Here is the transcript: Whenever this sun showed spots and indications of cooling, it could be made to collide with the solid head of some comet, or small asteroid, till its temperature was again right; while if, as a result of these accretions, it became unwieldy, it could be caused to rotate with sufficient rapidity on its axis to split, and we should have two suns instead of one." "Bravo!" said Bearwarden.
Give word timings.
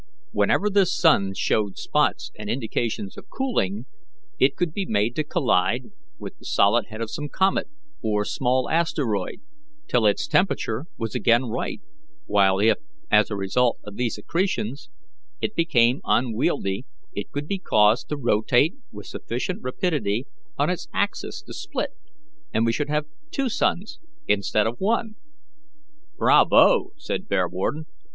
Whenever 0.31 0.67
this 0.67 0.99
sun 0.99 1.31
showed 1.35 1.77
spots 1.77 2.31
and 2.35 2.49
indications 2.49 3.17
of 3.17 3.29
cooling, 3.29 3.85
it 4.39 4.55
could 4.55 4.73
be 4.73 4.83
made 4.83 5.15
to 5.15 5.23
collide 5.23 5.91
with 6.17 6.35
the 6.39 6.45
solid 6.45 6.87
head 6.87 7.01
of 7.01 7.11
some 7.11 7.29
comet, 7.29 7.67
or 8.01 8.25
small 8.25 8.67
asteroid, 8.67 9.41
till 9.87 10.07
its 10.07 10.27
temperature 10.27 10.87
was 10.97 11.13
again 11.13 11.45
right; 11.45 11.81
while 12.25 12.57
if, 12.57 12.79
as 13.11 13.29
a 13.29 13.35
result 13.35 13.77
of 13.83 13.95
these 13.95 14.17
accretions, 14.17 14.89
it 15.39 15.53
became 15.53 16.01
unwieldy, 16.03 16.83
it 17.13 17.29
could 17.31 17.47
be 17.47 17.59
caused 17.59 18.09
to 18.09 18.17
rotate 18.17 18.73
with 18.91 19.05
sufficient 19.05 19.61
rapidity 19.61 20.25
on 20.57 20.67
its 20.71 20.87
axis 20.95 21.43
to 21.43 21.53
split, 21.53 21.91
and 22.51 22.65
we 22.65 22.73
should 22.73 22.89
have 22.89 23.05
two 23.29 23.47
suns 23.49 23.99
instead 24.27 24.65
of 24.65 24.79
one." 24.79 25.15
"Bravo!" 26.17 26.93
said 26.97 27.27
Bearwarden. 27.29 27.85